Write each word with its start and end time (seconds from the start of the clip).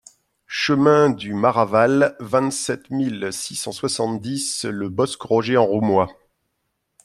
Chemin 0.47 1.11
du 1.11 1.35
Maraval, 1.35 2.15
vingt-sept 2.19 2.89
mille 2.89 3.31
six 3.31 3.55
cent 3.55 3.71
soixante-dix 3.71 4.65
Le 4.65 4.89
Bosc-Roger-en-Roumois 4.89 6.09